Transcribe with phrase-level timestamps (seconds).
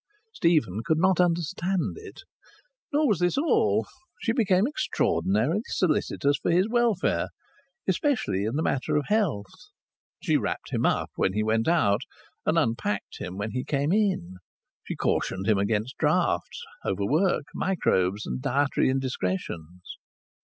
[0.33, 2.23] Stephen could not understand it.
[2.91, 3.85] Nor was this all.
[4.19, 7.27] She became extraordinarily solicitous for his welfare,
[7.87, 9.45] especially in the matter of health.
[10.19, 12.01] She wrapped him up when he went out,
[12.47, 14.37] and unpacked him when he came in.
[14.87, 19.99] She cautioned him against draughts, overwork, microbes, and dietary indiscretions.